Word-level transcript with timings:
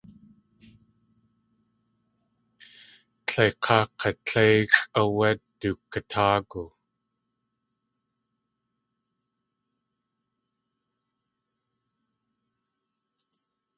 Tleik̲áa 3.27 3.83
k̲a 3.99 4.11
tléixʼ 4.27 4.79
áwé 5.01 5.29
du 5.59 5.69
katáagu. 5.91 6.63